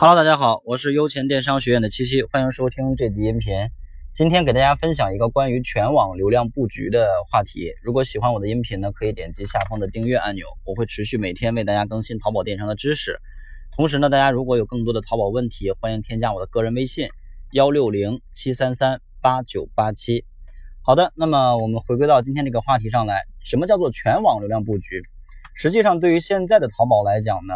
[0.00, 3.68] Hello，大家好，我是优钱电商学院的七七，欢迎收听这集音频。
[4.14, 7.72] 今天给大家分享一个关于全网流量布局的话题。
[7.82, 13.18] 如果喜欢我的音频呢，可以点击下方的订阅按钮，我会持续每天为大家更新淘宝电商的知识。
[13.74, 17.08] 同时呢，大家如果有更多的淘宝问题，欢迎添加我的个人微信
[17.50, 20.24] 幺六零七三三八九八七。
[20.80, 25.02] 好的，那么我们回归到今天这个话题上来，什么叫做全网流量布局？
[25.56, 27.54] 实际上，对于现在的淘宝来讲呢？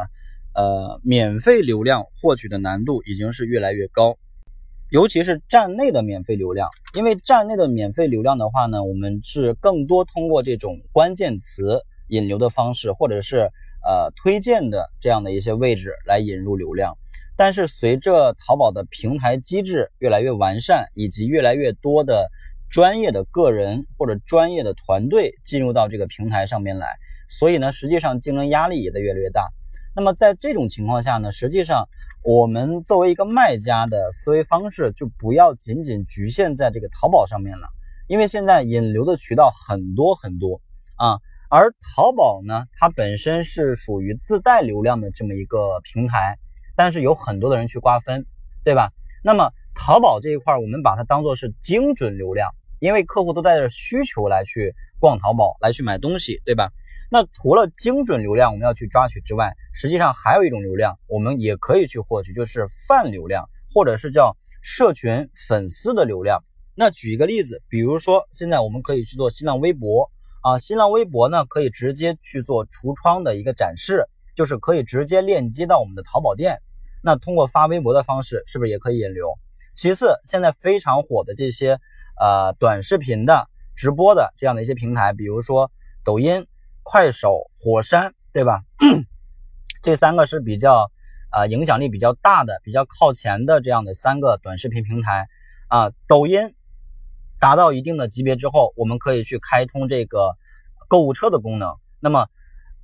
[0.54, 4.16] 呃，免费流量获取的难度已经是越来越高，
[4.90, 6.68] 尤其是站内的免费流量。
[6.94, 13.50] 因为站内的免费流量的话呢，我们是更多通过这种关键词引流的方式，或者是
[13.82, 16.94] 呃推荐的这样的一些位置来引入流量。
[17.34, 22.30] 但是随着淘宝的平台机制越来越完善，以及越来越多的
[22.68, 26.86] 专业的个人或者专业的团队进入到这个平台上面来，
[27.30, 29.48] 所以呢，实际上竞争压力也在越来越大。
[29.94, 31.86] 那么在这种情况下呢，实际上
[32.24, 37.68] 我们作为一个卖家的思维方式就不要仅仅局限在这个淘宝上面了，
[38.06, 40.60] 因为现在引流的渠道很多很多
[40.96, 41.18] 啊，
[41.50, 46.38] 而淘宝呢，它本身是属于自带流量的这么一个平台，
[46.74, 48.24] 但是有很多的人去瓜分，
[48.64, 48.92] 对吧？
[49.22, 54.74] 那么淘宝这一块，我们把它当做是精准流量，因为客户都带着需求来去。
[55.02, 56.70] 逛淘宝来去买东西，对吧？
[57.10, 66.44] 那除了精准流量我们要去抓取之外，实际上还有一种流量我们也可以去获取，就是泛流量，或者是叫社群粉丝的流量。
[66.76, 70.08] 那举一个例子，比如说现在我们可以去做新浪微博
[70.40, 76.60] 啊，新浪微博呢可以直接去做橱窗的一个展示，就是可以直接链接到我们的淘宝店。
[77.02, 79.36] 那通过发微博的方式，是不是也可以引流？
[79.74, 81.80] 其次，现在非常火的这些
[82.20, 83.48] 呃短视频的。
[83.82, 85.72] 直播的这样的一些平台，比如说
[86.04, 86.46] 抖音、
[86.84, 88.62] 快手、火山，对吧？
[89.82, 90.88] 这三个是比较
[91.30, 95.26] 啊影响力比较大的、比较靠前的这样的三个短视频平台
[95.66, 95.90] 啊。
[96.06, 96.54] 抖音
[97.40, 100.36] 达到一定的级别之后，我们可以去开通这个
[100.86, 101.74] 购物车的功能。
[101.98, 102.28] 那么，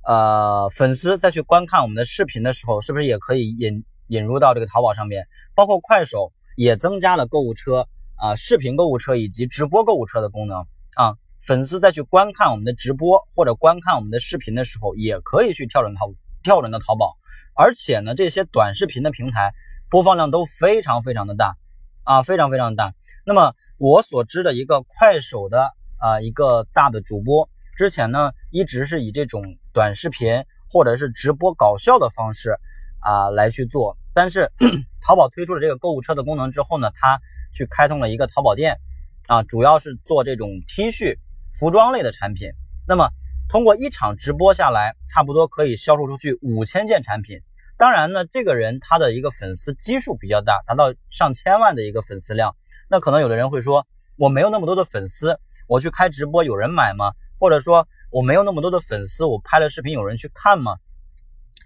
[0.05, 5.29] 呃，粉丝再去观看我们的视频的时候，是不是也可以引引入到这个淘宝上面？
[5.55, 10.67] 包括快手也增加了购物车啊、视频购物车以及直播购物车的功能。
[10.99, 17.15] 啊，粉丝再去观看我们的直播或者观看我们的视频的时候，也可以去跳转淘跳转到淘宝，
[17.55, 19.53] 而且呢，这些短视频的平台
[19.89, 21.55] 播放量都非常非常的大
[22.03, 22.93] 啊，非常非常大。
[23.25, 32.59] 那么我所知的一个快手的啊一个大的主播，之前呢一直是以这种短视频或者是直播搞笑的方式
[32.99, 34.51] 啊来去做，但是
[35.01, 37.21] 淘宝推出了这个购物车的功能之后呢，他
[37.53, 38.81] 去开通了一个淘宝店。
[39.29, 41.19] 啊，主要是做这种 T 恤、
[41.53, 42.49] 服装类的产品。
[42.87, 43.11] 那么，
[43.47, 47.39] 通过一场直播下来，差不多可以销售出去五千件产品。
[47.77, 52.55] 当然呢，这个人他的一个粉丝基数比较大，达到上千万的一个粉丝量。
[52.89, 53.85] 那可能有的人会说，
[54.15, 57.11] 我没有那么多的粉丝，我去开直播有人买吗？
[57.37, 60.77] 或者说，我没有那么多的粉丝，我拍了视频有人去看吗？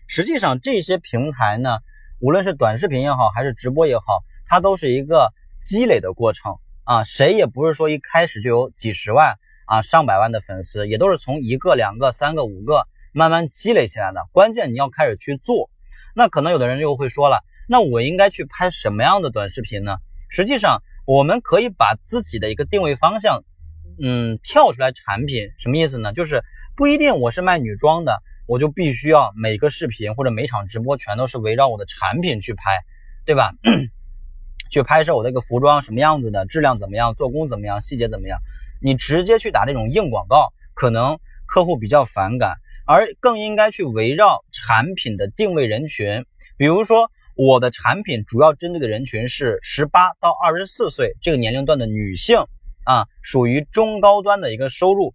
[0.05, 1.77] 实际上，这些平台呢，
[2.19, 5.31] 无论是短视频也好，还是直播也好，它都是一个
[5.61, 6.57] 积累的过程。
[6.83, 9.35] 啊，谁也不是说一开始就有几十万
[9.65, 14.21] 啊、上百万的粉丝，也都是从一个、两个、三个、五个慢慢积累起来的。
[14.31, 15.69] 关键你要开始去做。
[16.15, 19.97] 那可能有的人就会说了，那我应该去拍什么样的短视频呢？
[20.29, 23.43] 实际上，我们可以把自己的一个定位方向，
[24.01, 26.11] 嗯，跳出来产品，什么意思呢？
[26.11, 26.43] 就是
[26.75, 32.81] 不一定我是卖女装的，我就必须要每个视频或者每场直播全都是围绕我的产品去拍，
[33.25, 33.53] 对吧？
[34.73, 38.39] 去拍摄我这个服装什么样子的，质量怎么样，做工怎么样，细节怎么样？
[38.81, 42.55] 你直接去打这种硬广告，可能客户比较反感，
[42.87, 46.25] 而更应该去围绕产品的定位人群。
[46.57, 52.39] 比如说，我的产品主要针对的人群是十八到二十四岁这个年龄段的女性
[52.83, 55.13] 啊，属于中高端的一个收入。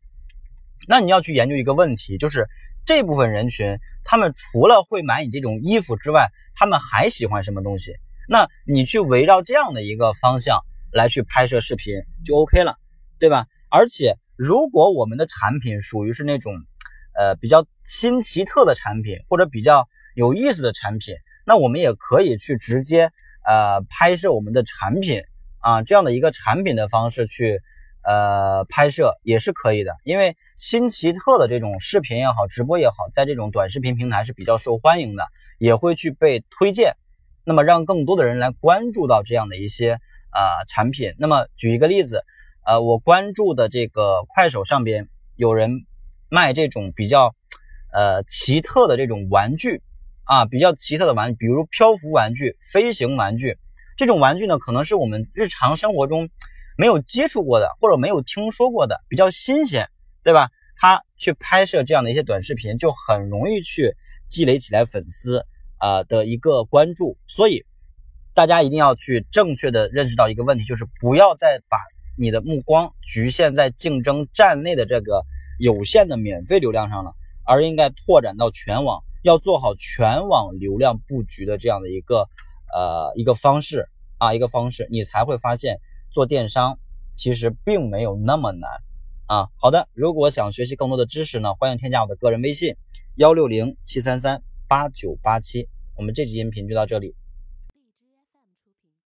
[0.87, 2.47] 那你要去研究一个问题，就是
[2.87, 7.97] 这部分人群，他们除了会买你这种衣服之外，他们还喜欢什么东西？
[8.31, 10.61] 那你去围绕这样的一个方向
[10.93, 11.95] 来去拍摄视频
[12.27, 12.77] 就 OK 了，
[13.19, 13.47] 对吧？
[13.71, 16.53] 而且如果我们的产品属于是那种，
[17.15, 21.15] 呃比较新奇特的产品或者比较有意思的产品，
[21.47, 23.11] 那我们也可以去直接
[23.47, 25.23] 呃拍摄我们的产品
[25.61, 27.61] 啊这样的一个产品的方式去
[28.05, 35.27] 呃拍摄也是可以的，因为新奇特的这种视频也好，直播也好，在这种短视频平台是比较受欢迎的，
[35.59, 36.95] 也会去被推荐。
[37.49, 39.93] 那么让更多的人来关注到这样的一些
[40.29, 41.15] 啊产品。
[41.17, 42.23] 那么举一个例子，
[42.67, 45.87] 呃，我关注的这个快手上边有人
[46.29, 47.35] 卖这种比较
[47.91, 49.81] 呃奇特的这种玩具
[50.25, 53.57] 啊比较奇特的玩具，比如漂浮玩具、飞行玩具
[53.97, 56.29] 这种玩具呢，可能是我们日常生活中
[56.77, 59.89] 没有接触过的，或者没有听说过的，比较新鲜，
[60.23, 60.51] 对吧？
[60.77, 63.97] 他去拍摄这样的一些短视频，就很容易去
[64.29, 65.47] 积累起来粉丝
[65.79, 67.17] 啊的一个关注。
[67.27, 67.65] 所以
[68.35, 71.79] 大家一定要去正确的认识到一个问题，就是不要再把
[72.17, 75.25] 你的目光局限在竞争站内的这个
[75.59, 77.15] 有限的免费流量上了，
[77.45, 82.29] 而应该拓展到全网，要做好全网流量布局的这样的一个
[82.73, 83.89] 呃一个方式
[84.19, 85.81] 啊一个方式，你才会发现
[86.11, 86.79] 做电商
[87.15, 88.71] 其实并没有那么难。
[89.27, 89.89] 啊，好的。
[89.93, 92.77] 如果想学习更多的知识呢，欢迎添加我的个人微信：
[93.17, 95.67] 幺六零七三三八九八七。
[95.97, 97.15] 我们这期音频就到这里。